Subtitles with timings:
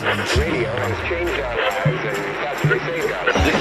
[0.00, 0.08] This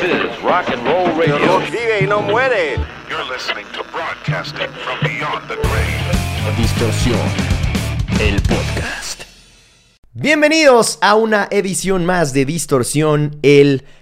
[0.04, 1.60] is rock and roll radio.
[1.60, 2.78] Vive y no muere.
[3.10, 6.56] You're listening to broadcasting from beyond the grave.
[6.56, 7.20] Distorsión,
[8.22, 9.24] el podcast.
[10.14, 13.99] Bienvenidos a una edición más de Distorsión, el podcast,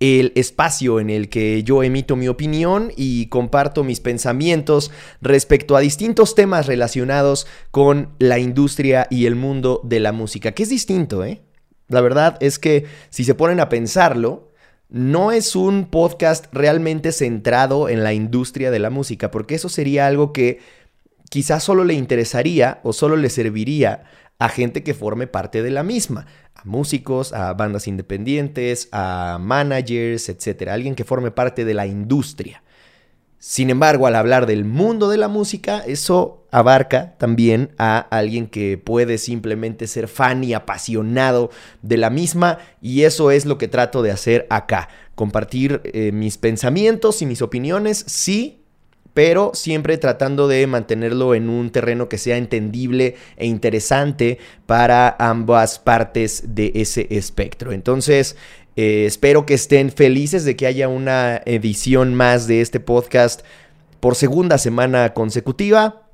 [0.00, 5.80] el espacio en el que yo emito mi opinión y comparto mis pensamientos respecto a
[5.80, 11.24] distintos temas relacionados con la industria y el mundo de la música, que es distinto,
[11.24, 11.42] ¿eh?
[11.88, 14.50] La verdad es que si se ponen a pensarlo,
[14.88, 20.06] no es un podcast realmente centrado en la industria de la música, porque eso sería
[20.06, 20.60] algo que
[21.30, 24.04] quizás solo le interesaría o solo le serviría
[24.38, 26.26] a gente que forme parte de la misma,
[26.62, 32.62] a músicos, a bandas independientes, a managers, etcétera, alguien que forme parte de la industria.
[33.38, 38.78] Sin embargo, al hablar del mundo de la música, eso abarca también a alguien que
[38.78, 41.50] puede simplemente ser fan y apasionado
[41.82, 46.38] de la misma y eso es lo que trato de hacer acá, compartir eh, mis
[46.38, 48.61] pensamientos y mis opiniones, sí,
[49.14, 55.78] pero siempre tratando de mantenerlo en un terreno que sea entendible e interesante para ambas
[55.78, 57.72] partes de ese espectro.
[57.72, 58.36] Entonces,
[58.76, 63.42] eh, espero que estén felices de que haya una edición más de este podcast
[64.00, 66.08] por segunda semana consecutiva.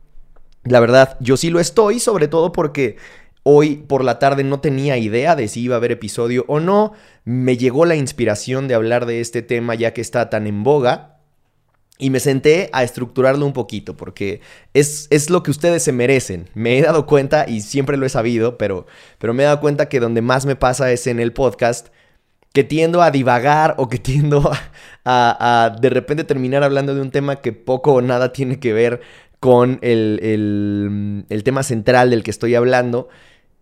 [0.65, 2.97] La verdad, yo sí lo estoy, sobre todo porque
[3.45, 6.93] hoy por la tarde no tenía idea de si iba a haber episodio o no.
[7.25, 11.18] Me llegó la inspiración de hablar de este tema ya que está tan en boga.
[11.99, 14.41] Y me senté a estructurarlo un poquito, porque
[14.73, 16.49] es, es, lo que ustedes se merecen.
[16.55, 18.87] Me he dado cuenta, y siempre lo he sabido, pero,
[19.19, 21.89] pero me he dado cuenta que donde más me pasa es en el podcast,
[22.53, 24.51] que tiendo a divagar o que tiendo
[25.05, 28.73] a, a, de repente terminar hablando de un tema que poco o nada tiene que
[28.73, 29.01] ver
[29.41, 33.09] con el, el, el tema central del que estoy hablando.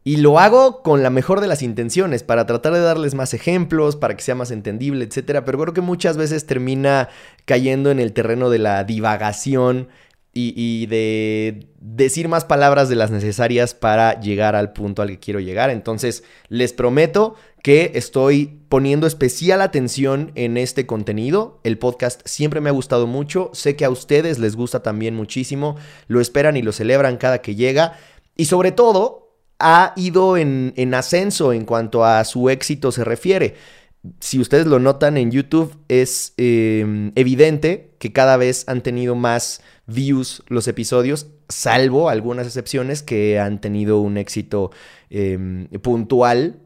[0.07, 3.97] Y lo hago con la mejor de las intenciones, para tratar de darles más ejemplos,
[3.97, 5.43] para que sea más entendible, etc.
[5.45, 7.09] Pero creo que muchas veces termina
[7.45, 9.89] cayendo en el terreno de la divagación
[10.33, 15.19] y, y, de decir más palabras de las necesarias para llegar al punto al que
[15.19, 15.71] quiero llegar.
[15.71, 17.35] Entonces, les prometo
[17.65, 21.59] que estoy poniendo especial atención en este contenido.
[21.65, 23.51] El podcast siempre me ha gustado mucho.
[23.55, 25.75] Sé que a ustedes les gusta también muchísimo.
[26.07, 27.99] Lo esperan y lo celebran cada que llega.
[28.37, 29.26] Y sobre todo,
[29.59, 33.55] ha ido en, en, ascenso en cuanto a su éxito se refiere.
[34.21, 39.63] Si ustedes lo notan en YouTube, es eh, evidente que cada vez han tenido más
[39.87, 44.71] views los episodios, salvo algunas excepciones que han tenido un éxito
[45.11, 46.61] eh, puntual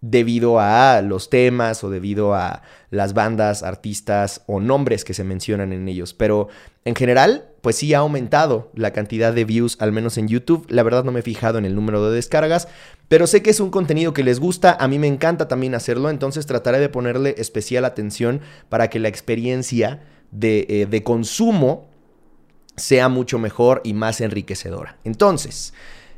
[0.00, 5.72] debido a los temas o debido a las bandas, artistas o nombres que se mencionan
[5.72, 6.12] en ellos.
[6.12, 6.48] Pero
[6.84, 10.66] en general, pues sí ha aumentado la cantidad de views, al menos en YouTube.
[10.68, 12.68] La verdad no me he fijado en el número de descargas,
[13.08, 16.10] pero sé que es un contenido que les gusta, a mí me encanta también hacerlo,
[16.10, 20.02] entonces trataré de ponerle especial atención para que la experiencia
[20.32, 21.86] de, eh, de consumo
[22.76, 24.98] sea mucho mejor y más enriquecedora.
[25.04, 25.72] Entonces,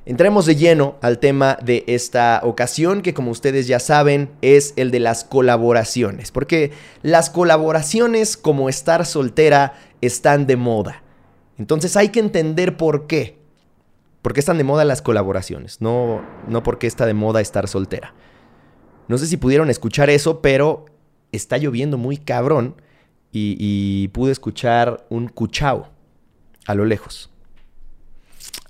[0.07, 4.91] Entremos de lleno al tema de esta ocasión, que como ustedes ya saben es el
[4.91, 11.04] de las colaboraciones, porque las colaboraciones como estar soltera están de moda.
[11.59, 13.39] Entonces hay que entender por qué.
[14.23, 15.81] ¿Por qué están de moda las colaboraciones?
[15.81, 18.15] No, no por qué está de moda estar soltera.
[19.07, 20.87] No sé si pudieron escuchar eso, pero
[21.31, 22.81] está lloviendo muy cabrón
[23.33, 25.91] y, y pude escuchar un cuchao
[26.67, 27.31] a lo lejos.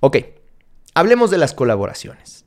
[0.01, 0.19] Ok.
[0.95, 2.45] Hablemos de las colaboraciones.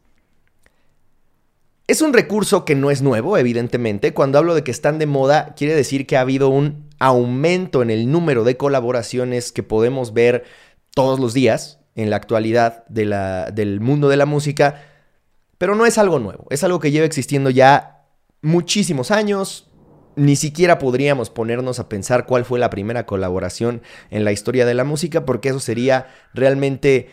[1.87, 4.13] Es un recurso que no es nuevo, evidentemente.
[4.13, 7.89] Cuando hablo de que están de moda, quiere decir que ha habido un aumento en
[7.89, 10.43] el número de colaboraciones que podemos ver
[10.93, 14.83] todos los días en la actualidad del mundo de la música.
[15.57, 18.05] Pero no es algo nuevo, es algo que lleva existiendo ya
[18.41, 19.69] muchísimos años.
[20.15, 24.73] Ni siquiera podríamos ponernos a pensar cuál fue la primera colaboración en la historia de
[24.73, 27.09] la música, porque eso sería realmente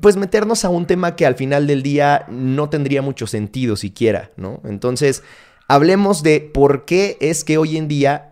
[0.00, 4.32] pues meternos a un tema que al final del día no tendría mucho sentido siquiera,
[4.36, 4.60] ¿no?
[4.64, 5.22] Entonces,
[5.68, 8.27] hablemos de por qué es que hoy en día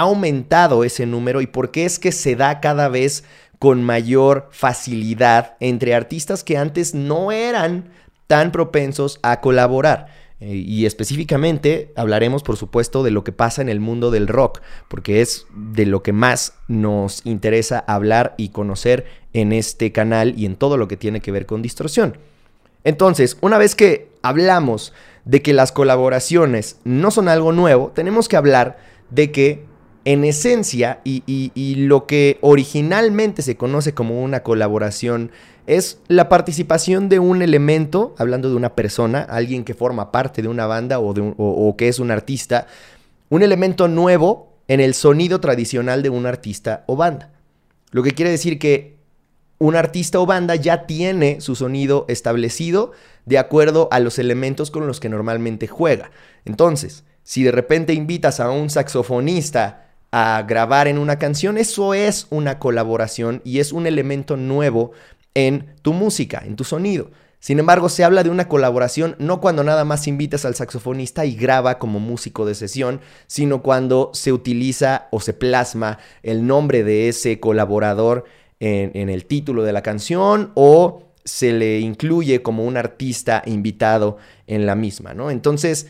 [0.00, 3.22] ha aumentado ese número y por qué es que se da cada vez
[3.58, 7.90] con mayor facilidad entre artistas que antes no eran
[8.26, 10.06] tan propensos a colaborar.
[10.40, 14.62] Eh, y específicamente hablaremos, por supuesto, de lo que pasa en el mundo del rock,
[14.88, 19.04] porque es de lo que más nos interesa hablar y conocer
[19.34, 22.16] en este canal y en todo lo que tiene que ver con distorsión.
[22.84, 24.94] Entonces, una vez que hablamos
[25.26, 28.78] de que las colaboraciones no son algo nuevo, tenemos que hablar
[29.10, 29.68] de que
[30.04, 35.30] en esencia y, lo que originalmente se conoce como una colaboración
[35.66, 40.48] es la participación de un elemento, hablando de una persona, alguien que forma parte de
[40.48, 42.66] una banda o que es un artista,
[43.28, 47.30] un elemento nuevo en el sonido tradicional de un artista o banda.
[47.90, 48.98] Lo que quiere decir que
[49.58, 52.92] un artista o banda ya tiene su sonido establecido
[53.26, 56.10] de acuerdo a los elementos con los que normalmente juega.
[56.44, 62.26] Entonces, si de repente invitas a un saxofonista a grabar en una canción, eso es
[62.30, 64.92] una colaboración y es un elemento nuevo
[65.34, 67.10] en tu música, en tu sonido.
[67.40, 71.34] Sin embargo, se habla de una colaboración no cuando nada más invitas al saxofonista y
[71.34, 77.08] graba como músico de sesión, sino cuando se utiliza o se plasma el nombre de
[77.08, 78.24] ese colaborador
[78.60, 84.66] en, el título de la canción o se le incluye como un artista invitado en
[84.66, 85.30] la misma, ¿no?
[85.30, 85.86] Entonces,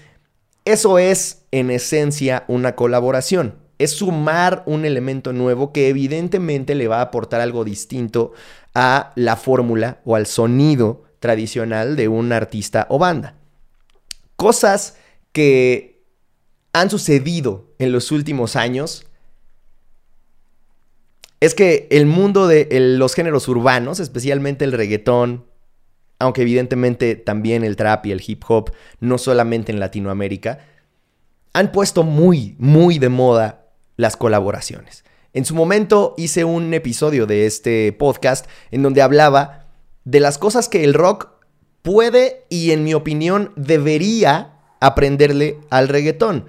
[0.65, 3.57] eso es en esencia una colaboración.
[3.81, 8.33] Es sumar un elemento nuevo que evidentemente le va a aportar algo distinto
[8.75, 13.37] a la fórmula o al sonido tradicional de un artista o banda.
[14.37, 14.99] Cosas
[15.33, 16.05] que
[16.75, 19.07] han sucedido en los últimos años
[21.41, 22.69] es que el mundo de
[22.99, 25.47] los géneros urbanos, especialmente el reggaetón,
[26.19, 30.59] aunque evidentemente también el trap y el hip hop, no solamente en Latinoamérica,
[31.55, 33.60] han puesto muy, muy de moda
[34.01, 35.05] las colaboraciones.
[35.33, 39.67] En su momento hice un episodio de este podcast en donde hablaba
[40.05, 41.29] de las cosas que el rock
[41.83, 46.47] puede y en mi opinión debería aprenderle al reggaetón.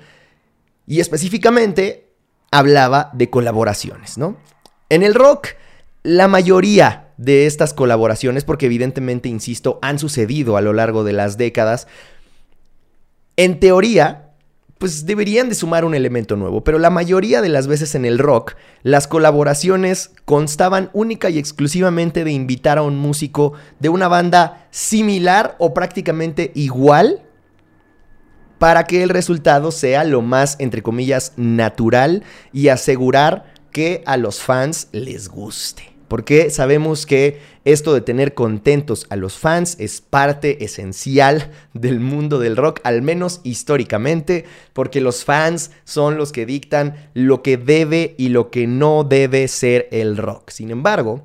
[0.88, 2.08] Y específicamente
[2.50, 4.38] hablaba de colaboraciones, ¿no?
[4.90, 5.50] En el rock,
[6.04, 11.38] la mayoría de estas colaboraciones, porque evidentemente, insisto, han sucedido a lo largo de las
[11.38, 11.88] décadas,
[13.38, 14.31] en teoría,
[14.82, 18.18] pues deberían de sumar un elemento nuevo, pero la mayoría de las veces en el
[18.18, 24.66] rock, las colaboraciones constaban única y exclusivamente de invitar a un músico de una banda
[24.72, 27.22] similar o prácticamente igual
[28.58, 34.42] para que el resultado sea lo más, entre comillas, natural y asegurar que a los
[34.42, 35.91] fans les guste.
[36.12, 42.38] Porque sabemos que esto de tener contentos a los fans es parte esencial del mundo
[42.38, 44.44] del rock, al menos históricamente,
[44.74, 49.48] porque los fans son los que dictan lo que debe y lo que no debe
[49.48, 50.50] ser el rock.
[50.50, 51.24] Sin embargo,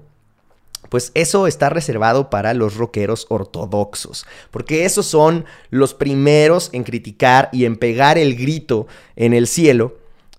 [0.88, 7.49] pues eso está reservado para los rockeros ortodoxos, porque esos son los primeros en criticar
[7.53, 8.87] y en pegar el grito
[9.17, 9.97] en el cielo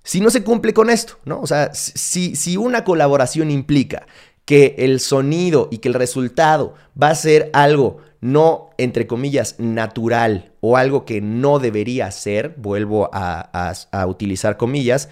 [0.08, 1.42] si no se cumple con esto, ¿no?
[1.42, 4.08] O sea, si, si una colaboración implica
[4.48, 10.54] que el sonido y que el resultado va a ser algo no, entre comillas, natural
[10.62, 15.10] o algo que no debería ser, vuelvo a, a, utilizar comillas,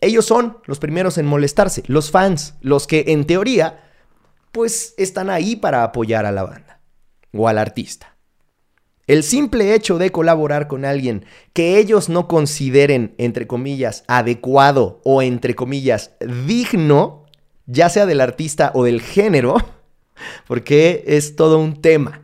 [0.00, 3.84] ellos son los primeros en molestarse, los fans, los que en teoría
[4.50, 6.80] pues están ahí para apoyar a la banda
[7.32, 8.16] o al artista.
[9.06, 15.22] El simple hecho de colaborar con alguien que ellos no consideren, entre comillas, adecuado o,
[15.22, 16.12] entre comillas,
[16.46, 17.21] digno,
[17.66, 19.56] ya sea del artista o del género,
[20.46, 22.22] porque es todo un tema.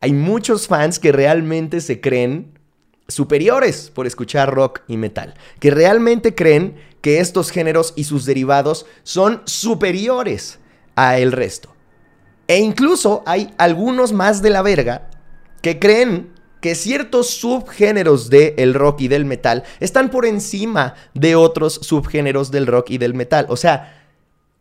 [0.00, 2.58] Hay muchos fans que realmente se creen
[3.08, 8.86] superiores por escuchar rock y metal, que realmente creen que estos géneros y sus derivados
[9.02, 10.58] son superiores
[10.96, 11.74] a el resto.
[12.46, 15.08] E incluso hay algunos más de la verga
[15.62, 21.74] que creen que ciertos subgéneros del rock y del metal están por encima de otros
[21.74, 23.46] subgéneros del rock y del metal.
[23.48, 23.99] O sea,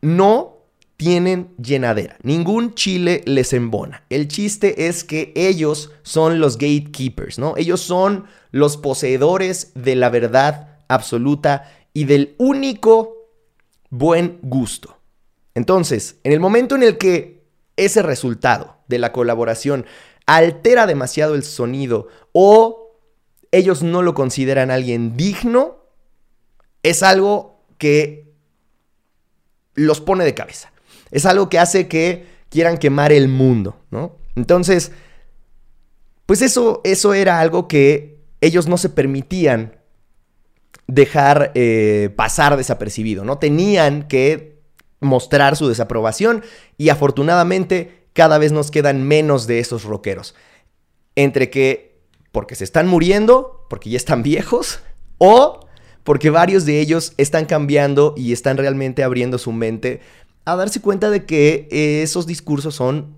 [0.01, 0.59] no
[0.97, 2.17] tienen llenadera.
[2.23, 4.03] Ningún chile les embona.
[4.09, 7.55] El chiste es que ellos son los gatekeepers, ¿no?
[7.55, 13.15] Ellos son los poseedores de la verdad absoluta y del único
[13.89, 14.97] buen gusto.
[15.55, 17.45] Entonces, en el momento en el que
[17.77, 19.85] ese resultado de la colaboración
[20.25, 22.91] altera demasiado el sonido o
[23.51, 25.77] ellos no lo consideran alguien digno,
[26.83, 28.28] es algo que
[29.79, 30.71] los pone de cabeza.
[31.11, 34.17] Es algo que hace que quieran quemar el mundo, ¿no?
[34.35, 34.91] Entonces,
[36.25, 39.77] pues eso, eso era algo que ellos no se permitían
[40.87, 43.37] dejar eh, pasar desapercibido, ¿no?
[43.37, 44.59] Tenían que
[44.99, 46.43] mostrar su desaprobación
[46.77, 50.35] y afortunadamente cada vez nos quedan menos de esos rockeros.
[51.15, 54.81] Entre que porque se están muriendo, porque ya están viejos,
[55.17, 55.68] o
[56.03, 60.01] porque varios de ellos están cambiando y están realmente abriendo su mente
[60.45, 61.67] a darse cuenta de que
[62.01, 63.17] esos discursos son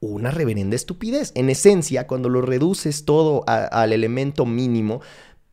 [0.00, 1.32] una reverenda estupidez.
[1.36, 5.00] En esencia, cuando lo reduces todo al elemento mínimo,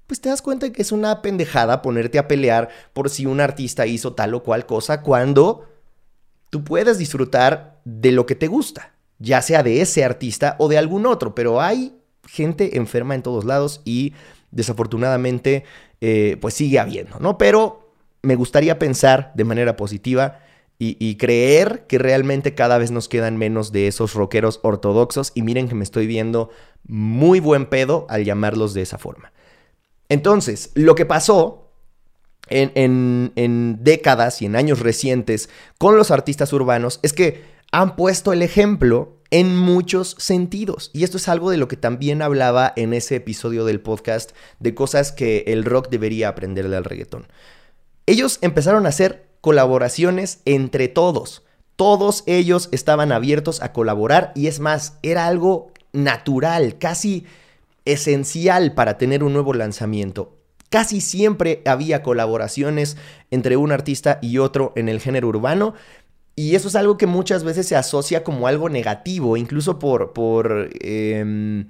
[0.08, 3.42] pues te das cuenta de que es una pendejada ponerte a pelear por si un
[3.42, 5.68] artista hizo tal o cual cosa cuando
[6.50, 8.94] tú puedes disfrutar de lo que te gusta.
[9.20, 11.94] ya sea de ese artista o de algún otro, pero hay
[12.26, 14.14] gente enferma en todos lados y
[14.52, 15.64] desafortunadamente
[16.02, 17.38] eh, pues sigue habiendo, ¿no?
[17.38, 20.40] Pero me gustaría pensar de manera positiva
[20.82, 25.68] y, creer que realmente cada vez nos quedan menos de esos rockeros ortodoxos y miren
[25.68, 26.52] que me estoy viendo
[26.88, 29.34] muy buen pedo al llamarlos de esa forma.
[30.08, 31.74] Entonces, lo que pasó
[32.48, 38.32] en, en, décadas y en años recientes con los artistas urbanos es que han puesto
[38.32, 40.90] el ejemplo en muchos sentidos.
[40.94, 44.74] Y esto es algo de lo que también hablaba en ese episodio del podcast de
[44.74, 47.28] cosas que el rock debería aprenderle al reggaetón.
[48.06, 51.44] Ellos empezaron a hacer colaboraciones entre todos.
[51.76, 57.26] Todos ellos estaban abiertos a colaborar y es más, era algo natural, casi
[57.86, 60.36] esencial para tener un nuevo lanzamiento.
[60.70, 62.96] Casi siempre había colaboraciones
[63.32, 65.74] entre un artista y otro en el género urbano.
[66.40, 70.70] Y eso es algo que muchas veces se asocia como algo negativo, incluso por, por,
[70.80, 71.68] em,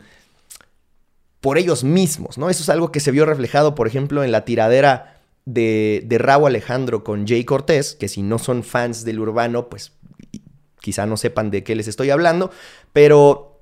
[1.40, 2.52] por ellos mismos, ¿no?
[2.52, 6.50] Eso es algo que se vio reflejado, por ejemplo, en la tiradera de, de Raúl
[6.50, 9.94] Alejandro con Jay Cortés, que si no son fans del urbano, pues
[10.80, 12.52] quizá no sepan de qué les estoy hablando,
[12.94, 13.62] pero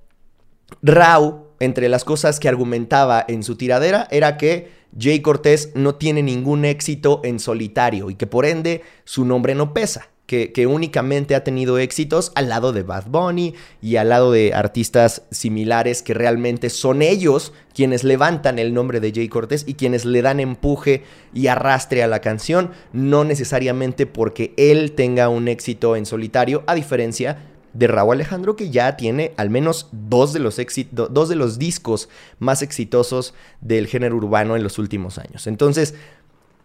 [0.81, 6.21] Raúl, entre las cosas que argumentaba en su tiradera, era que Jay Cortés no tiene
[6.21, 10.09] ningún éxito en solitario y que por ende su nombre no pesa.
[10.27, 15.21] Que, únicamente ha tenido éxitos al lado de Bad Bunny y al lado de artistas
[15.31, 20.21] similares que realmente son ellos quienes levantan el nombre de Jay Cortés y quienes le
[20.21, 21.03] dan empuje
[21.33, 26.75] y arrastre a la canción, no necesariamente porque él tenga un éxito en solitario, a
[26.75, 27.37] diferencia
[27.73, 30.59] de Raúl Alejandro, que ya tiene al menos dos de, los
[30.91, 35.47] dos de los discos más exitosos del género urbano en los últimos años.
[35.47, 35.93] Entonces,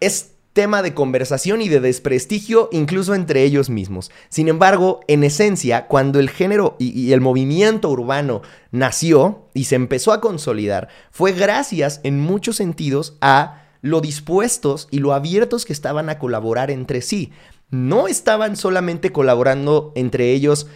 [0.00, 4.10] es tema de conversación y de desprestigio incluso entre ellos mismos.
[4.28, 10.12] Sin embargo, en esencia, cuando el género y, el movimiento urbano nació y se empezó
[10.12, 16.08] a consolidar, fue gracias en muchos sentidos a lo dispuestos y lo abiertos que estaban
[16.08, 17.32] a colaborar entre sí.
[17.70, 20.66] No estaban solamente colaborando entre ellos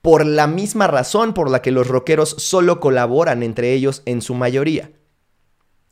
[0.00, 4.34] por la misma razón por la que los rockeros solo colaboran entre ellos en su
[4.34, 4.92] mayoría.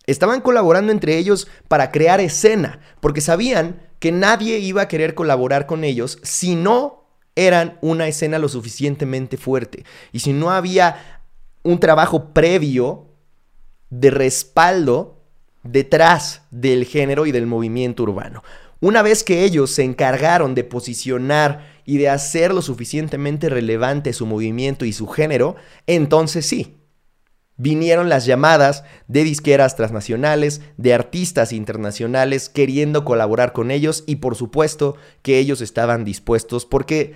[0.07, 5.67] Estaban colaborando entre ellos para crear escena, porque sabían que nadie iba a querer colaborar
[5.67, 7.05] con ellos si no
[7.37, 11.23] eran una escena lo suficientemente fuerte y si no había
[11.63, 13.09] un trabajo previo
[13.91, 15.23] de respaldo
[15.63, 18.43] detrás del género y del movimiento urbano.
[18.81, 24.27] Una vez que ellos se encargaron de posicionar y de hacer lo suficientemente relevante su
[24.27, 25.57] movimiento y su género,
[25.87, 26.77] entonces sí.
[27.57, 34.35] Vinieron las llamadas de disqueras transnacionales, de artistas internacionales queriendo colaborar con ellos y por
[34.35, 37.15] supuesto que ellos estaban dispuestos porque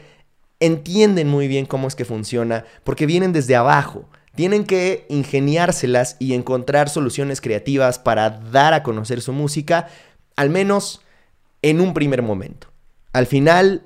[0.61, 6.35] entienden muy bien cómo es que funciona, porque vienen desde abajo, tienen que ingeniárselas y
[6.35, 9.89] encontrar soluciones creativas para dar a conocer su música,
[10.37, 11.03] al menos
[11.63, 12.69] en un primer momento.
[13.13, 13.83] Al final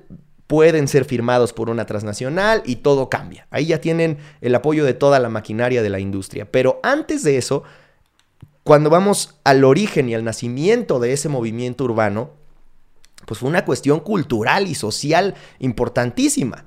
[0.47, 3.47] pueden ser firmados por una transnacional y todo cambia.
[3.49, 6.51] Ahí ya tienen el apoyo de toda la maquinaria de la industria.
[6.51, 7.63] Pero antes de eso,
[8.63, 12.31] cuando vamos al origen y al nacimiento de ese movimiento urbano,
[13.25, 16.65] pues fue una cuestión cultural y social importantísima.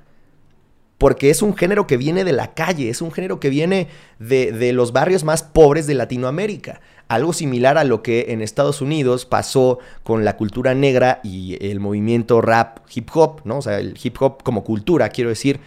[0.97, 3.87] Porque es un género que viene de la calle, es un género que viene
[4.19, 9.25] de, los barrios más pobres de Latinoamérica algo similar a lo que en Estados Unidos
[9.25, 13.59] pasó con la cultura negra y el movimiento rap hip hop, ¿no?
[13.59, 15.61] O sea, el hip hop como cultura, quiero decir,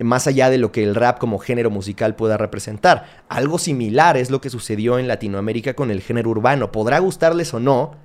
[0.00, 3.22] más allá de lo que el rap como género musical pueda representar.
[3.28, 6.72] Algo similar es lo que sucedió en Latinoamérica con el género urbano.
[6.72, 7.96] Podrá gustarles o no,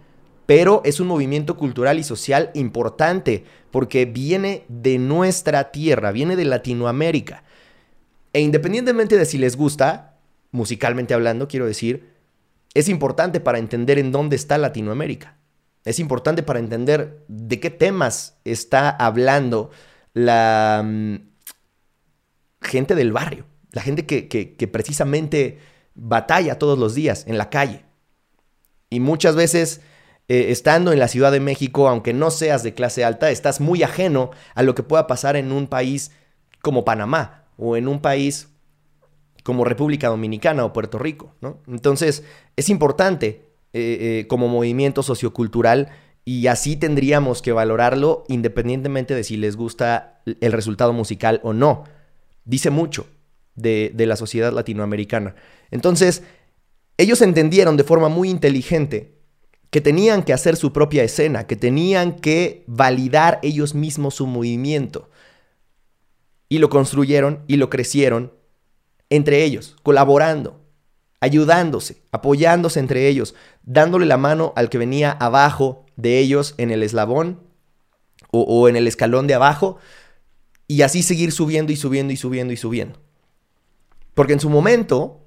[0.45, 6.45] pero es un movimiento cultural y social importante porque viene de nuestra tierra, viene de
[6.45, 7.43] Latinoamérica.
[8.33, 10.17] E independientemente de si les gusta,
[10.51, 12.13] musicalmente hablando, quiero decir,
[12.73, 15.37] es importante para entender en dónde está Latinoamérica.
[15.85, 19.71] Es importante para entender de qué temas está hablando
[20.13, 21.15] la mm,
[22.61, 25.59] gente del barrio, la gente que, precisamente
[25.95, 27.83] batalla todos los días en la calle.
[28.89, 29.81] Y muchas veces,
[30.29, 33.83] eh, estando en la Ciudad de México, aunque no seas de clase alta, estás muy
[33.83, 36.11] ajeno a lo que pueda pasar en un país
[36.61, 38.47] como Panamá o en un país
[39.43, 41.59] como República Dominicana o Puerto Rico, ¿no?
[41.67, 42.23] Entonces,
[42.55, 45.89] es importante eh, eh, como movimiento sociocultural
[46.23, 51.83] y así tendríamos que valorarlo independientemente de si les gusta el resultado musical o no.
[52.45, 53.07] Dice mucho
[53.55, 55.35] de, de la sociedad latinoamericana.
[55.69, 56.23] Entonces,
[56.97, 59.22] ellos entendieron de forma muy inteligente
[59.73, 65.09] que tenían que hacer su propia escena, que tenían que validar ellos mismos su movimiento.
[66.47, 68.31] y lo construyeron y lo crecieron
[69.09, 70.61] entre ellos, colaborando,
[71.21, 76.83] ayudándose, apoyándose entre ellos, dándole la mano al que venía abajo de ellos en el
[76.83, 77.39] eslabón
[78.29, 79.79] o, o en el escalón de abajo
[80.67, 82.99] y así seguir subiendo y subiendo y subiendo y subiendo.
[84.13, 85.22] Porque en su momento,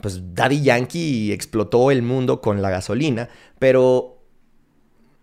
[0.00, 4.18] pues Daddy Yankee explotó el mundo con la gasolina, pero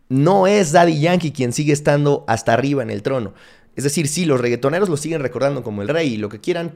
[0.09, 3.33] no es Daddy Yankee quien sigue estando hasta arriba en el trono.
[3.75, 6.73] Es decir, sí, los reggaetoneros lo siguen recordando como el rey y lo que quieran,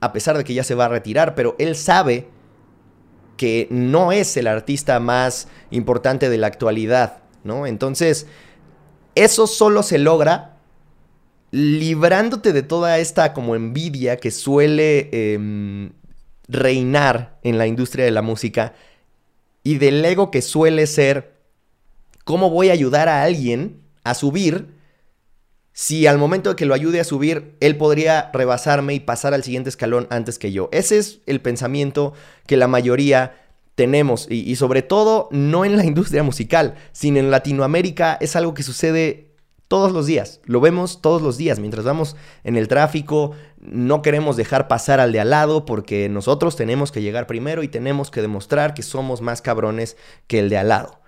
[0.00, 2.28] a pesar de que ya se va a retirar, pero él sabe
[3.36, 7.66] que no es el artista más importante de la actualidad, ¿no?
[7.66, 8.26] Entonces,
[9.14, 10.58] eso solo se logra
[11.50, 15.90] librándote de toda esta como envidia que suele eh,
[16.48, 18.74] reinar en la industria de la música
[19.62, 21.34] y del ego que suele ser
[22.24, 24.76] cómo voy a ayudar a alguien a subir
[25.72, 29.44] si al momento de que lo ayude a subir, él podría rebasarme y pasar al
[29.44, 30.70] siguiente escalón antes que yo.
[30.72, 32.14] Ese es el pensamiento
[32.46, 37.30] que la mayoría tenemos y, y sobre todo no en la industria musical, sino en
[37.30, 39.25] Latinoamérica es algo que sucede
[39.68, 41.58] todos los días, lo vemos todos los días.
[41.58, 46.56] Mientras vamos en el tráfico, no queremos dejar pasar al de al lado porque nosotros
[46.56, 49.96] tenemos que llegar primero y tenemos que demostrar que somos más cabrones
[50.26, 51.00] que el de al lado.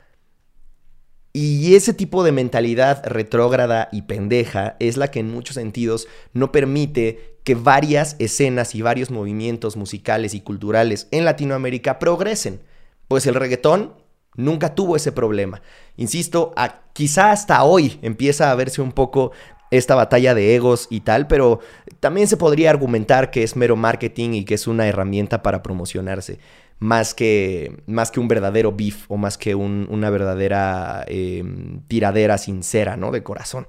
[1.33, 6.51] Y ese tipo de mentalidad retrógrada y pendeja es la que en muchos sentidos no
[6.51, 12.61] permite que varias escenas y varios movimientos musicales y culturales en Latinoamérica progresen.
[13.07, 13.95] Pues el reggaetón
[14.39, 15.61] Nunca tuvo ese problema.
[15.97, 16.55] Insisto,
[16.93, 19.33] quizá hasta hoy empieza a verse un poco
[19.73, 21.59] esta batalla de egos y tal, pero
[21.99, 26.39] también se podría argumentar que es mero marketing y que es una herramienta para promocionarse,
[26.79, 32.97] más que, más que un verdadero beef o más que una verdadera em, tiradera sincera,
[32.97, 33.11] ¿no?
[33.11, 33.67] De corazón.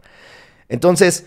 [0.69, 1.25] Entonces,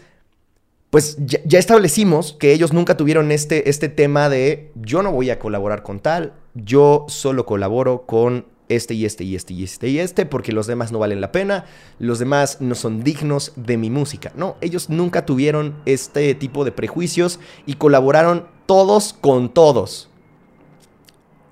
[0.91, 5.31] pues ya, ya, establecimos que ellos nunca tuvieron este, este tema de yo no voy
[5.31, 9.89] a colaborar con tal, yo solo colaboro con este y este y este y este
[9.89, 11.65] y este, porque los demás no valen la pena,
[11.99, 14.33] los demás no son dignos de mi música.
[14.37, 20.09] No, ellos nunca tuvieron este tipo de prejuicios y colaboraron todos con todos.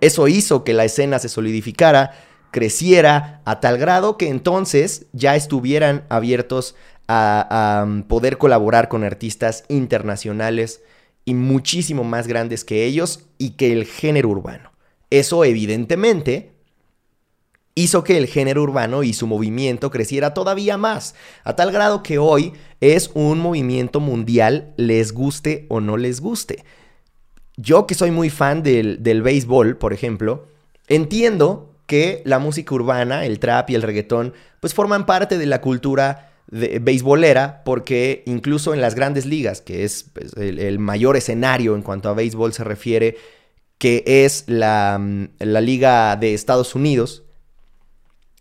[0.01, 2.13] Eso hizo que la escena se solidificara,
[2.51, 6.75] creciera a tal grado que entonces ya estuvieran abiertos
[7.09, 10.83] a, um, poder colaborar con artistas internacionales
[11.25, 14.71] y muchísimo más grandes que ellos y que el género urbano.
[15.11, 16.50] Eso evidentemente
[17.75, 22.19] hizo que el género urbano y su movimiento creciera todavía más, a tal grado que
[22.19, 26.65] hoy es un movimiento mundial, les guste o no les guste.
[27.57, 30.47] Yo que soy muy fan del, béisbol, por ejemplo,
[30.89, 35.61] entiendo que la música urbana, el trap y el reggaetón, pues forman parte de la
[35.61, 41.75] cultura de, beisbolera, porque incluso en las grandes ligas, que es pues, el, mayor escenario
[41.75, 43.17] en cuanto a béisbol se refiere,
[43.79, 45.01] que es la,
[45.39, 47.25] la liga de Estados Unidos,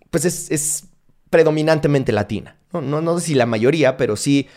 [0.09, 0.85] pues es,
[1.29, 2.57] predominantemente latina.
[2.73, 4.47] No, no, no sé si la mayoría, pero sí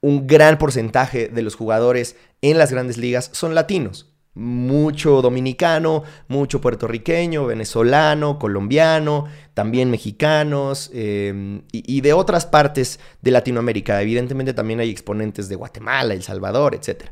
[0.00, 4.08] un gran porcentaje de los jugadores en las grandes ligas son latinos.
[4.34, 13.30] Mucho dominicano, mucho puertorriqueño, venezolano, colombiano, también mexicanos eh, y, y, de otras partes de
[13.30, 14.00] Latinoamérica.
[14.00, 17.10] Evidentemente también hay exponentes de Guatemala, El Salvador, etc.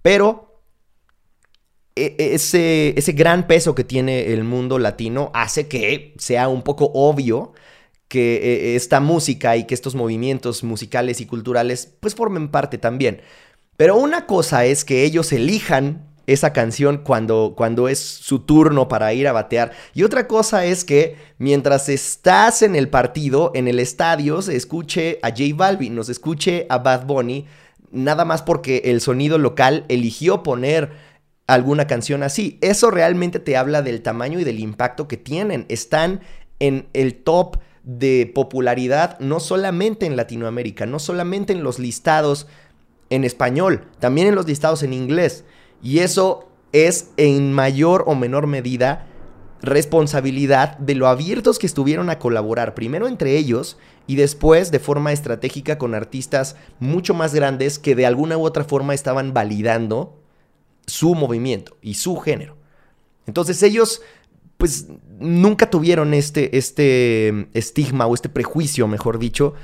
[0.00, 0.51] Pero
[1.94, 7.52] ese, ese gran peso que tiene el mundo latino hace que sea un poco obvio
[8.08, 13.20] que e, esta música y que estos movimientos musicales y culturales pues formen parte también.
[13.76, 19.12] Pero una cosa es que ellos elijan esa canción cuando, cuando es su turno para
[19.12, 19.72] ir a batear.
[19.94, 25.18] Y otra cosa es que mientras estás en el partido, en el estadio, se escuche
[25.22, 27.46] a J Balvin, nos escuche a Bad Bunny,
[27.90, 30.92] nada más porque el sonido local eligió poner
[31.46, 32.58] alguna canción así.
[32.60, 35.66] Eso realmente te habla del tamaño y del impacto que tienen.
[35.68, 36.20] Están
[36.58, 42.46] en el top de popularidad no solamente en Latinoamérica, no solamente en los listados
[43.10, 45.44] en español, también en los listados en inglés.
[45.82, 49.06] Y eso es en mayor o menor medida
[49.62, 55.12] responsabilidad de lo abiertos que estuvieron a colaborar, primero entre ellos y después de forma
[55.12, 60.21] estratégica con artistas mucho más grandes que de alguna u otra forma estaban validando
[60.86, 62.56] su movimiento y su género.
[63.26, 64.02] Entonces ellos
[64.62, 64.86] pues
[65.18, 69.54] nunca tuvieron este, este estigma o este prejuicio, mejor dicho,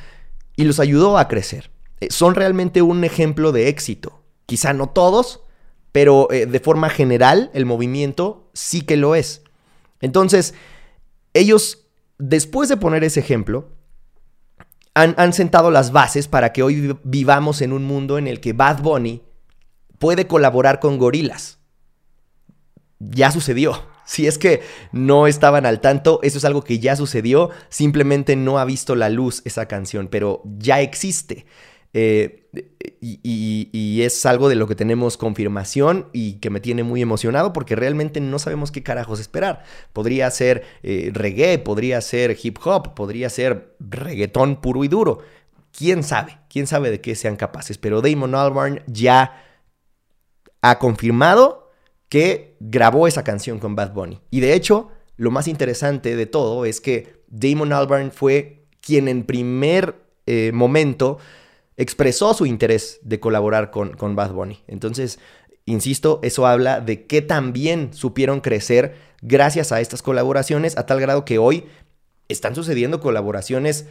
[0.56, 1.70] y los ayudó a crecer.
[2.00, 4.22] Eh, son realmente un ejemplo de éxito.
[4.46, 5.42] Quizá no todos,
[5.92, 9.42] pero eh, de forma general el movimiento sí que lo es.
[10.00, 10.54] Entonces,
[11.32, 11.86] ellos,
[12.18, 13.68] después de poner ese ejemplo,
[14.94, 18.52] han, han, sentado las bases para que hoy vivamos en un mundo en el que
[18.52, 19.22] Bad Bunny
[19.98, 21.58] puede colaborar con gorilas.
[22.98, 23.82] Ya sucedió.
[24.08, 28.58] Si es que no estaban al tanto, eso es algo que ya sucedió, simplemente no
[28.58, 31.44] ha visto la luz esa canción, pero ya existe.
[31.92, 32.48] Eh,
[33.00, 37.74] y, es algo de lo que tenemos confirmación y que me tiene muy emocionado porque
[37.76, 39.64] realmente no sabemos qué carajos esperar.
[39.92, 45.18] Podría ser eh, reggae, podría ser hip hop, podría ser reggaetón puro y duro.
[45.76, 46.38] ¿Quién sabe?
[46.48, 47.78] ¿Quién sabe de qué sean capaces?
[47.78, 49.47] Pero Damon Albarn ya
[50.62, 51.70] ha confirmado
[52.08, 54.20] que grabó esa canción con Bad Bunny.
[54.30, 59.24] Y de hecho, lo más interesante de todo es que Damon Albarn fue quien en
[59.24, 61.18] primer eh, momento
[61.76, 64.62] expresó su interés de colaborar con, con Bad Bunny.
[64.66, 65.18] Entonces,
[65.64, 71.24] insisto, eso habla de que también supieron crecer gracias a estas colaboraciones, a tal grado
[71.24, 71.66] que hoy
[72.28, 73.86] están sucediendo colaboraciones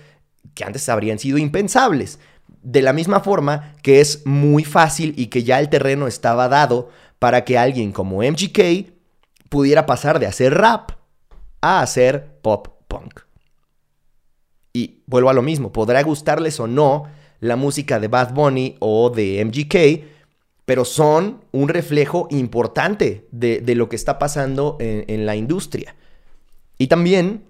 [0.53, 2.19] que antes habrían sido impensables.
[2.67, 6.89] De la misma forma que es muy fácil y que ya el terreno estaba dado
[7.17, 8.91] para que alguien como MGK
[9.47, 10.91] pudiera pasar de hacer rap
[11.61, 13.21] a hacer pop punk.
[14.73, 17.05] Y vuelvo a lo mismo, podrá gustarles o no
[17.39, 20.05] la música de Bad Bunny o de MGK,
[20.65, 25.95] pero son un reflejo importante de, lo que está pasando en, la industria.
[26.77, 27.45] Y también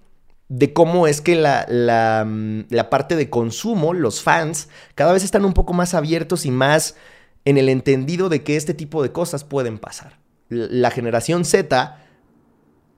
[0.48, 5.52] de cómo es que la, la, parte de consumo, los fans, cada vez están un
[5.52, 6.96] poco más abiertos y más
[7.44, 10.18] en el entendido de que este tipo de cosas pueden pasar.
[10.48, 11.98] La generación Z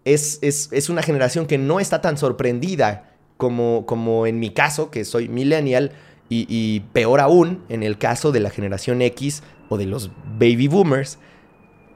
[0.05, 5.05] es, es, una generación que no está tan sorprendida como, como en mi caso, que
[5.05, 5.93] soy millennial,
[6.33, 11.19] y, peor aún, en el caso de la generación X o de los baby boomers,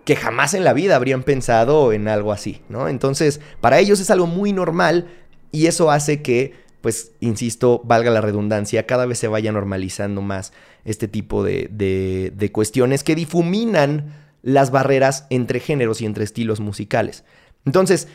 [0.05, 2.89] que jamás en la vida habrían pensado en algo así, ¿no?
[2.89, 5.07] Entonces, para ellos es algo muy normal
[5.55, 10.53] y eso hace que, pues, insisto, valga la redundancia, cada vez se vaya normalizando más
[10.85, 17.25] este tipo de, de cuestiones que difuminan las barreras entre géneros y entre estilos musicales.
[17.65, 18.09] Entonces,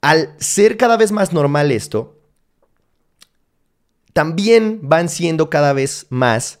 [0.00, 2.20] al ser cada vez más normal esto,
[4.12, 6.60] también van siendo cada vez más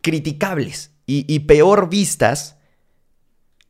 [0.00, 2.56] criticables y, peor vistas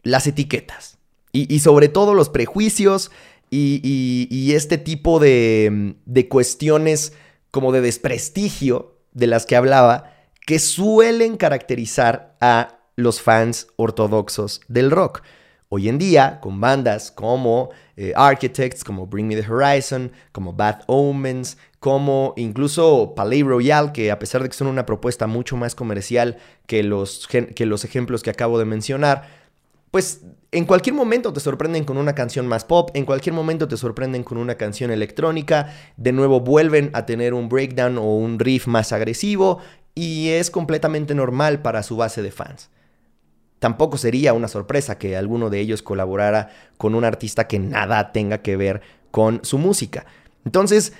[0.02, 0.98] las etiquetas.
[1.32, 3.10] Y, sobre todo los prejuicios
[3.56, 7.12] y, este tipo de, de cuestiones
[7.50, 10.12] como de desprestigio de las que hablaba,
[10.46, 15.22] que suelen caracterizar a los fans ortodoxos del rock.
[15.68, 20.82] Hoy en día, con bandas como eh, Architects, como Bring Me the Horizon, como Bad
[20.86, 25.74] Omens, como incluso Palais Royal, que a pesar de que son una propuesta mucho más
[25.74, 29.43] comercial que los, que los ejemplos que acabo de mencionar,
[29.94, 33.76] pues en cualquier momento te sorprenden con una canción más pop, en cualquier momento te
[33.76, 38.66] sorprenden con una canción electrónica, de nuevo vuelven a tener un breakdown o un riff
[38.66, 39.60] más agresivo
[39.94, 42.70] y es completamente normal para su base de fans.
[43.60, 48.38] Tampoco sería una sorpresa que alguno de ellos colaborara con un artista que nada tenga
[48.38, 48.80] que ver
[49.12, 50.06] con su música.
[50.44, 50.92] Entonces,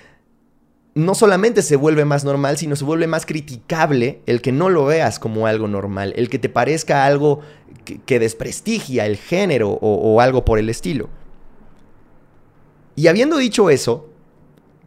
[0.95, 4.85] no solamente se vuelve más normal, sino se vuelve más criticable el que no lo
[4.85, 7.41] veas como algo normal, el que te parezca algo
[8.05, 11.09] que, desprestigia el género o, algo por el estilo.
[12.95, 14.09] Y habiendo dicho eso,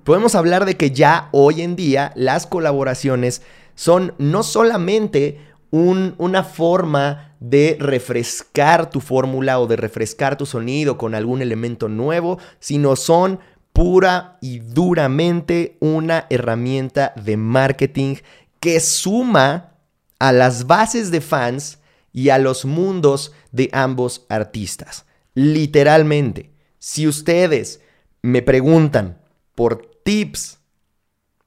[0.03, 3.43] podemos hablar de que ya hoy en día las colaboraciones
[3.75, 5.39] son no solamente
[5.71, 12.39] una forma de refrescar tu fórmula o de refrescar tu sonido con algún elemento nuevo,
[12.59, 13.41] sino son
[13.79, 18.17] pura y duramente una herramienta de marketing
[18.59, 19.75] que suma
[20.19, 21.79] a las bases de fans
[22.13, 25.07] y a los mundos de ambos artistas.
[25.35, 27.81] Literalmente, si ustedes
[28.21, 29.23] me preguntan
[29.55, 30.59] por tips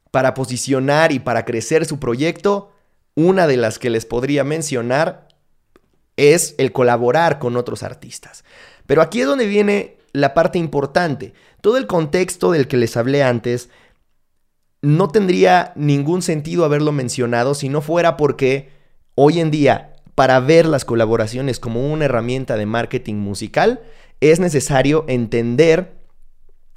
[0.09, 2.71] para posicionar y para crecer su proyecto,
[3.13, 5.27] una de las que les podría mencionar
[6.15, 8.45] es el colaborar con otros artistas.
[8.85, 11.33] Pero aquí es donde viene la parte importante.
[11.61, 13.69] Todo el contexto del que les hablé antes
[14.81, 18.69] no tendría ningún sentido haberlo mencionado si no fuera porque
[19.15, 23.81] hoy en día, para ver las colaboraciones como una herramienta de marketing musical,
[24.19, 26.01] es necesario entender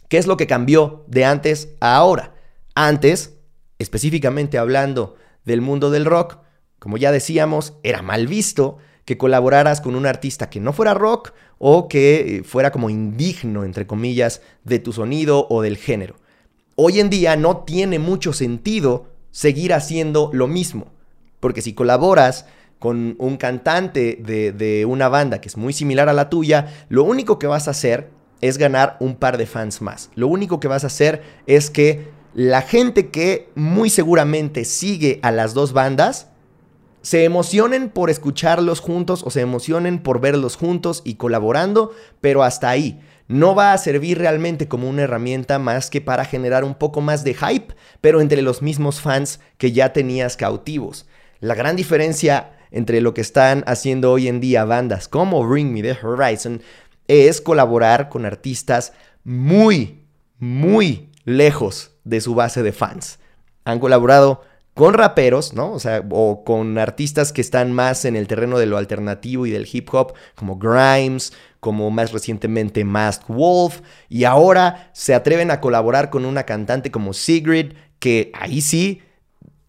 [0.09, 2.35] qué es lo que cambió de antes a ahora.
[2.75, 3.35] Antes,
[3.79, 6.39] específicamente hablando del mundo del rock,
[6.79, 11.33] como ya decíamos, era mal visto que colaboraras con un artista que no fuera rock
[11.59, 16.17] o que eh, fuera como indigno, entre comillas, de tu sonido o del género.
[16.77, 20.93] Hoy en día no tiene mucho sentido seguir haciendo lo mismo,
[21.41, 22.47] porque si colaboras
[22.79, 27.05] con un cantante de, de, una banda que es muy similar a la tuya, lo
[27.05, 30.11] único que vas a hacer es ganar un par de fans más.
[30.15, 35.31] Lo único que vas a hacer es que la gente que muy seguramente sigue a
[35.31, 36.29] las dos bandas
[37.05, 42.71] se emocionen por escucharlos juntos o se emocionen por verlos juntos y colaborando, pero hasta
[42.71, 42.99] ahí.
[43.29, 47.23] No va a servir realmente como una herramienta más que para generar un poco más
[47.23, 51.07] de hype, pero entre los mismos fans que ya tenías cautivos.
[51.41, 55.83] La gran diferencia entre lo que están haciendo hoy en día bandas como Bring Me
[55.83, 56.63] the Horizon
[57.07, 60.07] es colaborar con artistas muy,
[60.39, 63.19] muy lejos de su base de fans.
[63.67, 64.41] Han colaborado
[64.75, 65.73] con raperos, ¿no?
[65.73, 69.51] O sea, o con artistas que están más en el terreno de lo alternativo y
[69.51, 75.61] del hip hop, como Grimes, como más recientemente Masked Wolf, y ahora se atreven a
[75.61, 79.01] colaborar con una cantante como Sigrid, que ahí sí,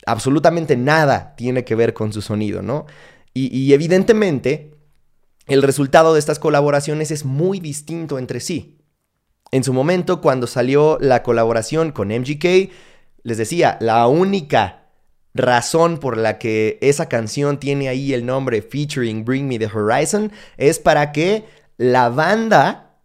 [0.07, 2.87] absolutamente nada tiene que ver con su sonido, ¿no?
[3.33, 4.71] Y, y evidentemente,
[5.45, 8.79] el resultado de estas colaboraciones es muy distinto entre sí.
[9.51, 12.71] En su momento, cuando salió la colaboración con MGK,
[13.21, 14.84] les decía, la única
[15.35, 20.31] razón por la que esa canción tiene ahí el nombre featuring Bring Me the Horizon
[20.57, 21.43] es para que
[21.77, 22.97] la banda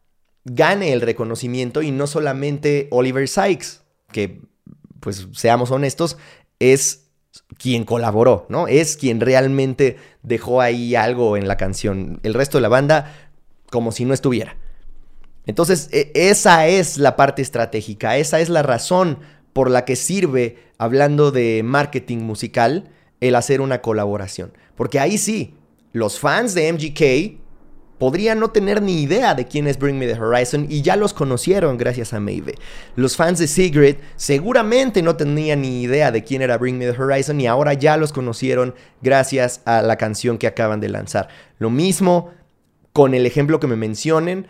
[0.45, 3.81] gane el reconocimiento y no solamente Oliver Sykes,
[4.13, 4.41] que
[5.01, 6.17] pues seamos honestos,
[6.61, 7.09] es
[7.59, 8.69] quien colaboró, ¿no?
[8.69, 12.21] Es quien realmente dejó ahí algo en la canción.
[12.23, 13.13] El resto de la banda
[13.71, 14.57] como si no estuviera.
[15.47, 19.19] Entonces, e, esa es la parte estratégica, esa es la razón
[19.61, 22.89] por la que sirve, hablando de marketing musical,
[23.21, 24.55] el hacer una colaboración.
[24.75, 25.53] Porque ahí sí,
[25.93, 30.19] los fans de MGK podrían no tener ni idea de quién es Bring Me the
[30.19, 32.55] Horizon y ya los conocieron gracias a Maybe.
[32.97, 36.99] Los fans de Secret seguramente no tenían ni idea de quién era Bring Me the
[36.99, 41.29] Horizon y ahora ya los conocieron gracias a la canción que acaban de lanzar.
[41.59, 42.31] Lo mismo
[42.95, 44.47] con el ejemplo que me mencionen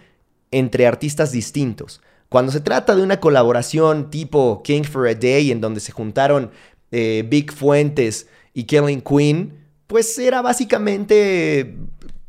[0.52, 2.00] entre artistas distintos.
[2.30, 6.52] Cuando se trata de una colaboración tipo King for a Day, en donde se juntaron
[6.92, 11.74] eh, Big Fuentes y Kellen Queen, pues era básicamente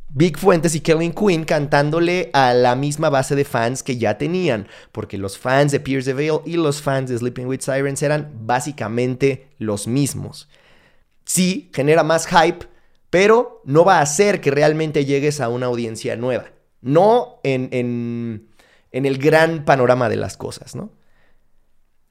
[0.10, 4.68] Big Fuentes y Kellen Queen cantándole a la misma base de fans que ya tenían,
[4.92, 8.32] porque los fans de Pierce the Veil y los fans de Sleeping with Sirens eran
[8.42, 10.50] básicamente los mismos.
[11.26, 12.66] Sí, genera más hype,
[13.12, 16.46] pero no va a hacer que realmente llegues a una audiencia nueva.
[16.82, 18.50] No en
[18.92, 20.92] en el gran panorama de las cosas, ¿no?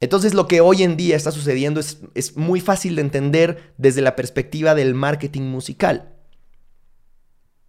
[0.01, 4.01] Entonces lo que hoy en día está sucediendo es, es, muy fácil de entender desde
[4.01, 6.15] la perspectiva del marketing musical.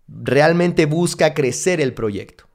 [0.07, 2.45] Realmente busca crecer el proyecto.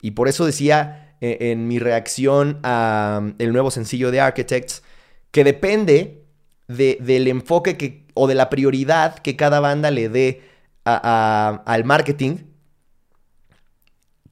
[0.00, 4.84] Y por eso decía eh, en, mi reacción al um, nuevo sencillo de Architects
[5.32, 6.24] que depende
[6.68, 10.42] del enfoque que, o de la prioridad que cada banda le dé
[10.84, 12.36] al marketing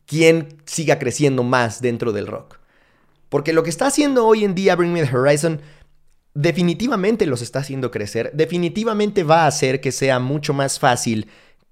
[0.06, 2.58] quién siga creciendo más dentro del rock.
[3.28, 5.60] Porque lo que está haciendo hoy en día Bring Me the Horizon
[6.34, 11.28] definitivamente los está haciendo crecer, definitivamente va a hacer que sea mucho más fácil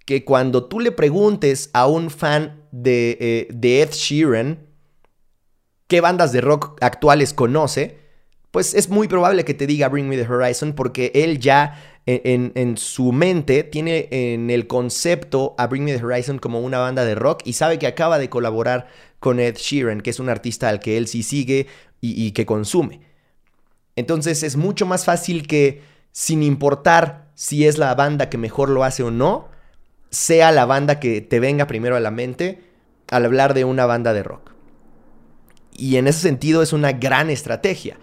[0.07, 4.67] que cuando tú le preguntes a un fan de, eh, de Ed Sheeran
[5.87, 8.04] qué bandas de rock actuales conoce,
[8.55, 12.77] pues es muy probable que te diga Bring Me the Horizon porque él ya en,
[12.77, 17.17] su mente tiene en el concepto a Bring Me the Horizon como una banda de
[17.17, 18.87] rock y sabe que acaba de colaborar
[19.19, 21.67] con Ed Sheeran, que es un artista al que él sí sigue
[22.01, 23.01] y, y que consume.
[23.97, 28.85] Entonces es mucho más fácil que, sin importar si es la banda que mejor lo
[28.85, 29.49] hace o no,
[30.11, 32.63] sea la banda que te venga primero a la mente
[33.11, 34.53] al hablar de una banda de rock.
[35.73, 37.99] Y en ese sentido es una gran estrategia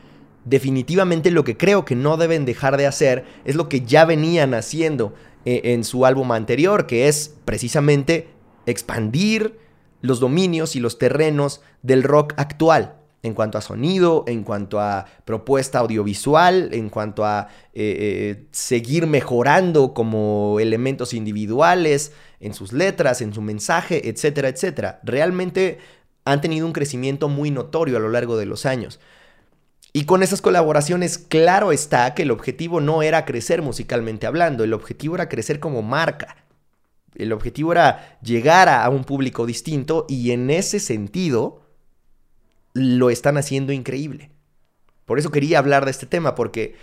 [0.45, 4.53] definitivamente lo que creo que no deben dejar de hacer es lo que ya venían
[4.53, 5.13] haciendo
[5.45, 8.27] eh, en su álbum anterior, que es precisamente
[8.65, 9.59] expandir
[10.01, 15.05] los dominios y los terrenos del rock actual en cuanto a sonido, en cuanto a
[15.25, 23.21] propuesta audiovisual, en cuanto a eh, eh, seguir mejorando como elementos individuales en sus letras,
[23.21, 24.99] en su mensaje, etcétera, etcétera.
[25.03, 25.77] Realmente
[26.25, 28.99] han tenido un crecimiento muy notorio a lo largo de los años.
[29.93, 34.73] Y con esas colaboraciones, claro está que el objetivo no era crecer musicalmente hablando, el
[34.73, 36.37] objetivo era crecer como marca.
[37.15, 41.61] El objetivo era llegar a un público distinto y en ese sentido
[42.73, 44.31] lo están haciendo increíble.
[45.05, 46.75] Por eso quería hablar de este tema, porque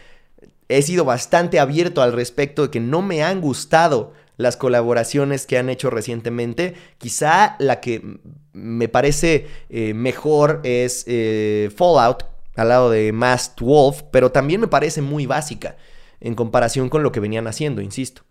[0.69, 5.57] he sido bastante abierto al respecto de que no me han gustado las colaboraciones que
[5.57, 6.75] han hecho recientemente.
[6.99, 8.19] Quizá la que
[8.53, 12.25] me parece eh, mejor es eh, Fallout
[12.59, 15.77] al lado de Masked Wolf, pero también me parece muy básica
[16.21, 18.23] en comparación con lo que venían haciendo, insisto.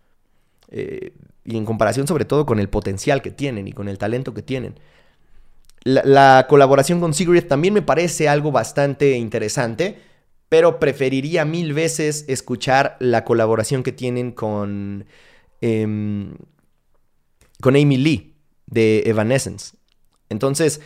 [0.70, 1.13] Eh,
[1.46, 4.42] y en comparación sobre todo con el potencial que tienen y con el talento que
[4.42, 4.80] tienen.
[5.86, 10.02] La, colaboración con Sigrid también me parece algo bastante interesante,
[10.50, 15.06] pero preferiría mil veces escuchar la colaboración que tienen con,
[15.62, 16.36] em,
[17.62, 18.34] con Amy Lee
[18.66, 19.78] de Evanescence.
[20.28, 20.82] Entonces,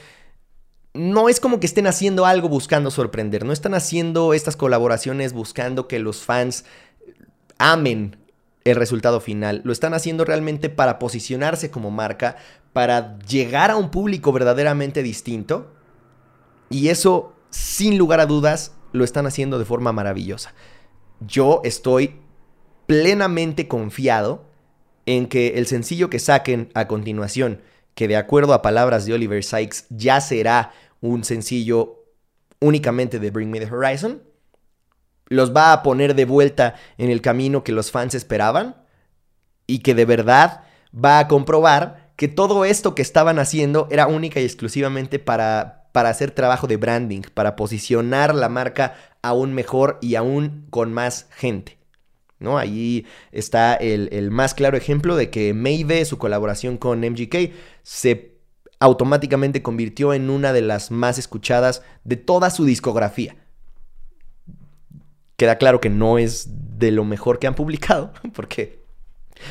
[0.93, 5.87] no es como que estén haciendo algo buscando sorprender, no están haciendo estas colaboraciones buscando
[5.87, 6.65] que los fans
[7.57, 8.17] amen
[8.63, 12.35] el resultado final, lo están haciendo realmente para posicionarse como marca,
[12.73, 15.71] para llegar a un público verdaderamente distinto,
[16.69, 20.53] y eso, sin lugar a dudas, lo están haciendo de forma maravillosa.
[21.19, 22.19] Yo estoy
[22.85, 24.45] plenamente confiado
[25.05, 27.61] en que el sencillo que saquen a continuación,
[27.95, 32.05] que de acuerdo a palabras de Oliver Sykes ya será un sencillo
[32.59, 34.21] únicamente de Bring Me the Horizon,
[35.27, 38.75] los va a poner de vuelta en el camino que los fans esperaban
[39.65, 44.39] y que de verdad va a comprobar que todo esto que estaban haciendo era única
[44.39, 50.15] y exclusivamente para, para hacer trabajo de branding, para posicionar la marca aún mejor y
[50.15, 51.80] aún con más gente.
[52.41, 52.57] ¿No?
[52.57, 57.51] Ahí está el, más claro ejemplo de que Maybe, su colaboración con MGK,
[57.83, 58.31] se
[58.79, 63.35] automáticamente convirtió en una de las más escuchadas de toda su discografía.
[65.37, 68.81] Queda claro que no es de lo mejor que han publicado, porque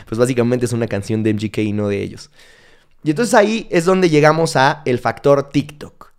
[0.07, 2.31] pues básicamente es una canción de MGK y no de ellos.
[3.03, 6.10] Y entonces ahí es donde llegamos a el factor TikTok.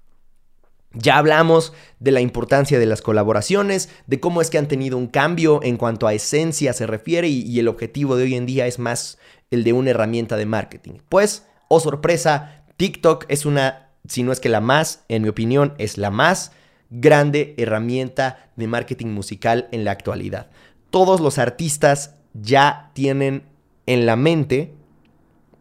[0.94, 5.08] Ya hablamos de la importancia de las colaboraciones, de cómo es que han tenido un
[5.08, 8.78] cambio en cuanto a esencia se refiere y, el objetivo de hoy en día es
[8.78, 9.18] más
[9.52, 11.00] el de una herramienta de marketing.
[11.08, 15.76] Pues, oh sorpresa, TikTok es una, si no es que la más, en mi opinión,
[15.78, 16.52] es la más
[16.90, 20.50] grande herramienta de marketing musical en la actualidad.
[20.90, 23.44] Todos los artistas ya tienen
[23.86, 24.74] en la mente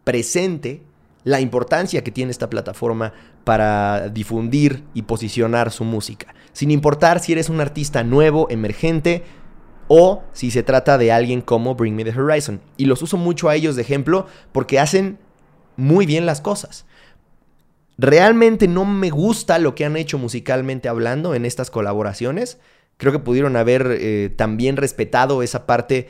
[0.02, 0.82] presente
[1.24, 3.12] la importancia que tiene esta plataforma
[3.44, 9.24] para difundir y posicionar su música, sin importar si eres un artista nuevo, emergente,
[9.92, 12.60] o si se trata de alguien como Bring Me the Horizon.
[12.76, 15.18] Y los uso mucho a ellos de ejemplo porque hacen
[15.74, 16.86] muy bien las cosas.
[17.98, 22.60] Realmente no me gusta lo que han hecho musicalmente hablando en estas colaboraciones.
[22.98, 26.06] Creo que pudieron haber eh, también respetado esa parte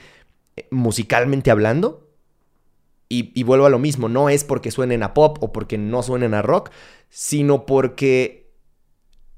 [0.57, 2.10] eh, musicalmente hablando.
[3.13, 6.33] Y, vuelvo a lo mismo, no es porque suenen a pop o porque no suenen
[6.33, 6.71] a rock,
[7.09, 8.53] sino porque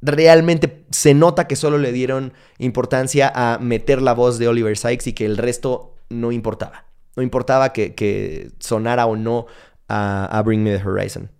[0.02, 5.08] realmente se nota que solo le dieron importancia a meter la voz de Oliver Sykes
[5.08, 6.84] y que el resto no importaba.
[7.16, 9.46] No importaba que, sonara o no
[9.88, 11.30] a, Bring Me the Horizon.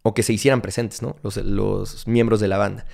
[0.00, 1.16] O que se hicieran presentes, ¿no?
[1.22, 2.86] Los, miembros de la banda.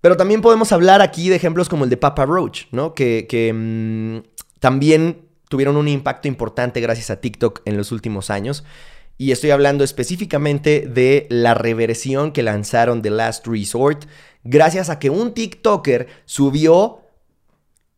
[0.00, 2.94] Pero también podemos hablar aquí de ejemplos como el de Papa Roach, ¿no?
[2.94, 4.28] Que, mm,
[4.60, 8.64] también tuvieron un impacto importante gracias a TikTok en los últimos años.
[9.16, 14.04] Y estoy hablando específicamente de la reversión que lanzaron de Last Resort,
[14.44, 17.00] gracias a que un TikToker subió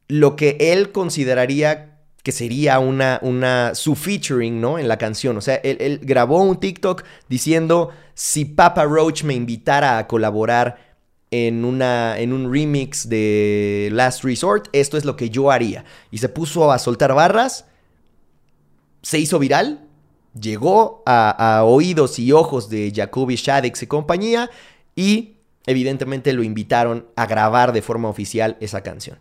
[0.08, 1.86] lo que él consideraría
[2.22, 4.78] que sería una, una su featuring, ¿no?
[4.78, 5.36] En la canción.
[5.36, 10.89] O sea, él, él grabó un TikTok diciendo, si Papa Roach me invitara a colaborar
[11.30, 15.84] en, una, en un remix de Last Resort, esto es lo que yo haría.
[16.10, 17.66] Y se puso a soltar barras,
[19.02, 19.86] se hizo viral,
[20.38, 24.50] llegó a, oídos y ojos de Jacoby Shaddix y compañía,
[24.96, 29.18] y evidentemente lo invitaron a grabar de forma oficial esa canción.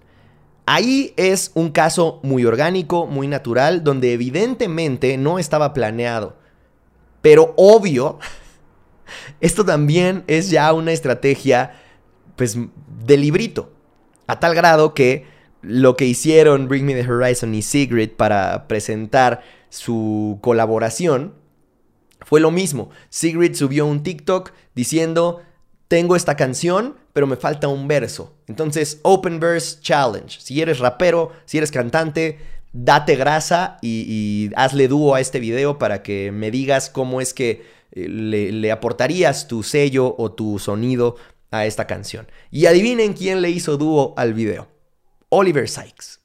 [0.65, 6.37] Ahí es un caso muy orgánico, muy natural, donde evidentemente no estaba planeado.
[7.21, 8.19] Pero obvio,
[9.41, 11.73] esto también es ya una estrategia
[12.39, 12.57] pues,
[13.05, 13.73] de librito.
[14.25, 15.25] A tal grado que
[15.61, 21.33] lo que hicieron Bring Me the Horizon y Sigrid para presentar su colaboración
[22.21, 22.91] fue lo mismo.
[23.09, 25.41] Sigrid subió un TikTok diciendo,
[25.89, 28.37] tengo esta canción, pero me falta un verso.
[28.47, 30.39] Entonces, Open Verse Challenge.
[30.39, 32.39] Si eres rapero, si eres cantante,
[32.71, 37.65] date grasa y, hazle dúo a este video para que me digas cómo es que
[37.91, 41.17] eh, le, le aportarías tu sello o tu sonido
[41.51, 42.27] a esta canción.
[42.51, 44.67] Y adivinen quién le hizo dúo al video.
[45.29, 46.19] Oliver Sykes.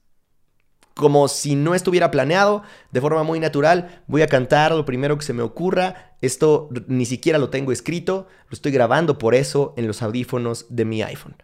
[0.95, 2.63] Como si no estuviera planeado,
[2.93, 6.17] de forma muy natural, voy a cantar lo primero que se me ocurra.
[6.21, 10.85] Esto ni siquiera lo tengo escrito, lo estoy grabando por eso en los audífonos de
[10.85, 11.37] mi iPhone.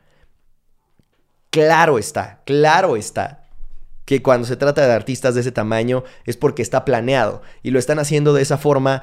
[1.51, 3.49] Claro está, claro está
[4.05, 7.78] que cuando se trata de artistas de ese tamaño es porque está planeado y lo
[7.78, 9.03] están haciendo de esa forma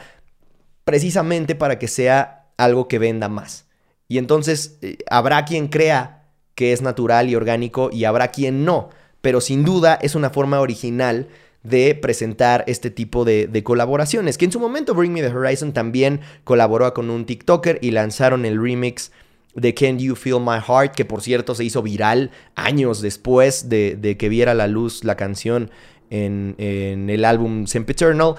[0.86, 3.66] precisamente para que sea algo que venda más.
[4.08, 8.89] Y entonces eh, habrá quien crea que es natural y orgánico y habrá quien no.
[9.22, 11.28] Pero sin duda es una forma original
[11.64, 14.38] de presentar este tipo de, colaboraciones.
[14.38, 18.45] Que en su momento Bring Me the Horizon también colaboró con un TikToker y lanzaron
[18.45, 19.12] el remix
[19.53, 24.16] de Can You Feel My Heart, que por cierto se hizo viral años después de,
[24.18, 25.72] que viera la luz la canción
[26.10, 28.36] en, el álbum Sempiternal.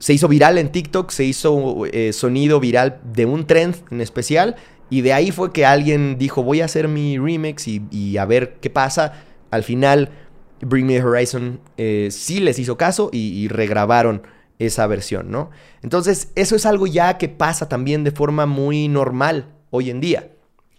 [0.00, 4.56] Se hizo viral en TikTok, se hizo eh, sonido viral de un trend en especial.
[4.90, 8.54] Y de ahí fue que alguien dijo, voy a hacer mi remix y, a ver
[8.60, 9.22] qué pasa.
[9.52, 10.10] Al final,
[10.60, 14.22] Bring Me the Horizon eh, sí les hizo caso y regrabaron
[14.60, 15.50] esa versión, ¿no?
[15.82, 20.30] Entonces, eso es algo ya que pasa también de forma muy normal hoy en día.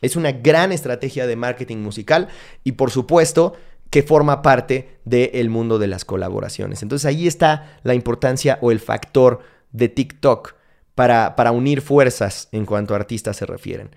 [0.02, 2.28] Es una gran estrategia de marketing musical
[2.64, 3.54] y por supuesto
[3.92, 6.82] que forma parte del mundo de las colaboraciones.
[6.82, 10.56] Entonces ahí está la importancia o el factor de TikTok
[10.96, 13.92] para, para unir fuerzas en cuanto a artistas se refieren.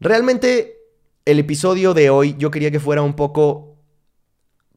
[0.00, 0.76] Realmente
[1.24, 3.76] el episodio de hoy yo quería que fuera un poco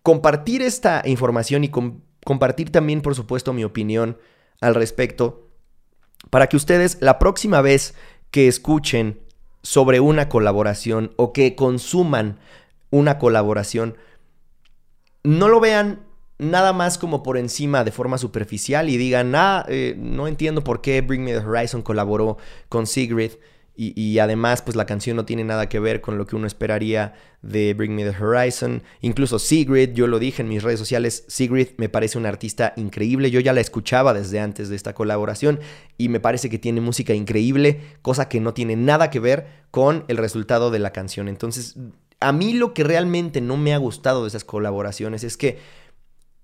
[0.03, 1.71] compartir esta información y
[2.23, 4.17] compartir también por supuesto mi opinión
[4.61, 5.49] al respecto
[6.29, 7.95] para que ustedes la próxima vez
[8.29, 9.19] que escuchen
[9.63, 12.39] sobre una colaboración o que consuman
[12.91, 13.97] una colaboración,
[15.23, 16.05] no lo vean
[16.37, 20.81] nada más como por encima de forma superficial y digan, ah, eh, no entiendo por
[20.81, 22.37] qué Bring Me the Horizon colaboró
[22.69, 23.31] con Sigrid
[23.81, 27.13] y, además, pues la canción no tiene nada que ver con lo que uno esperaría
[27.41, 28.83] de Bring Me the Horizon.
[28.99, 33.31] Incluso Sigrid, yo lo dije en mis redes sociales, Sigrid me parece una artista increíble.
[33.31, 35.61] Yo ya la escuchaba desde antes de esta colaboración
[35.97, 40.03] y me parece que tiene música increíble, cosa que no tiene nada que ver con
[40.09, 41.29] el resultado de la canción.
[41.29, 41.77] Entonces,
[42.19, 45.59] a mí lo que realmente no me ha gustado de esas colaboraciones es que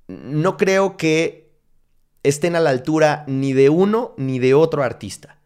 [0.07, 1.51] no creo que
[2.23, 5.38] estén a la altura ni de uno ni de otro artista.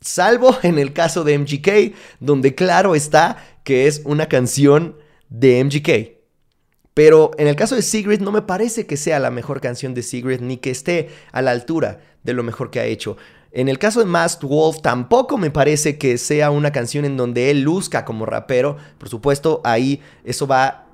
[0.00, 4.96] Salvo en el caso de MGK, donde claro está que es una canción
[5.28, 6.16] de MGK.
[6.94, 10.02] Pero en el caso de Sigrid no me parece que sea la mejor canción de
[10.02, 13.16] Sigrid ni que esté a la altura de lo mejor que ha hecho.
[13.56, 17.50] En el caso de Masked Wolf tampoco me parece que sea una canción en donde
[17.50, 18.76] él luzca como rapero.
[18.98, 20.84] Por supuesto, ahí eso va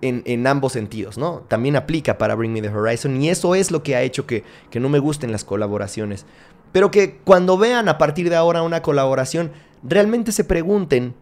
[0.00, 1.44] en, ambos sentidos, ¿no?
[1.46, 4.42] También aplica para Bring Me the Horizon y eso es lo que ha hecho que,
[4.68, 6.26] que no me gusten las colaboraciones.
[6.72, 9.52] Pero que cuando vean a partir de ahora una colaboración,
[9.84, 11.14] realmente se pregunten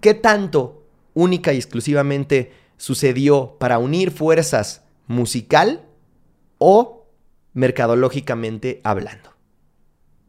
[0.00, 0.84] qué tanto
[1.14, 5.82] única y exclusivamente sucedió para unir fuerzas musical
[6.58, 7.08] o
[7.54, 9.37] mercadológicamente hablando.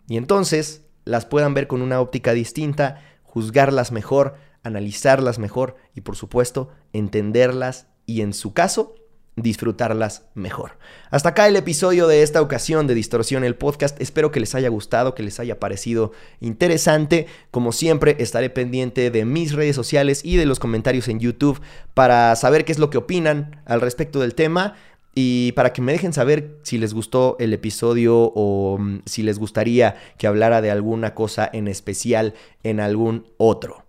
[0.10, 6.18] Y entonces las puedan ver con una óptica distinta, juzgarlas mejor, analizarlas mejor y por
[6.18, 8.95] supuesto entenderlas y en su caso
[9.36, 10.78] disfrutarlas mejor.
[11.12, 14.01] Hasta acá el episodio de esta ocasión de Distorsión el podcast.
[14.01, 17.28] Espero que les haya gustado, que les haya parecido interesante.
[17.51, 21.62] Como siempre, estaré pendiente de mis redes sociales y de los comentarios en YouTube
[21.93, 24.76] para saber qué es lo que opinan al respecto del tema.
[25.16, 29.39] Y para que me dejen saber si les gustó el episodio o mm, si les
[29.39, 33.86] gustaría que hablara de alguna cosa en especial en algún otro.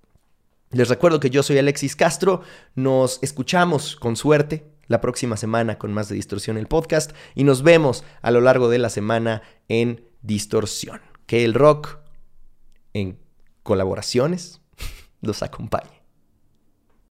[0.71, 2.43] Les recuerdo que yo soy Alexis Castro,
[2.75, 7.62] nos escuchamos con suerte la próxima semana con más de Distorsión el podcast y nos
[7.62, 11.01] vemos a lo largo de la semana en Distorsión.
[11.27, 11.99] Que el rock
[12.93, 13.18] en
[13.62, 14.61] colaboraciones
[15.21, 15.99] los acompañe.